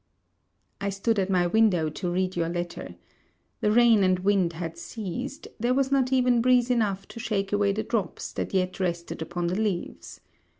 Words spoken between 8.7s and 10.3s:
rested upon the leaves.